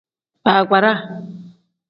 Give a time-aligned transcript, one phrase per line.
[0.43, 0.91] Baagbara.